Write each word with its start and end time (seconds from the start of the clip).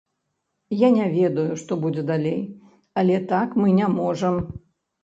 Я 0.79 0.89
не 0.95 1.05
ведаю, 1.17 1.45
што 1.65 1.71
будзе 1.83 2.07
далей, 2.11 2.41
але 3.03 3.23
так 3.35 3.47
мы 3.63 3.67
не 3.79 3.87
можам. 4.03 4.35